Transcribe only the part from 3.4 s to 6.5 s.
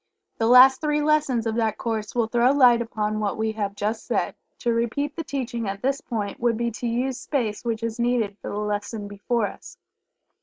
have just said To repeat the teaching at this point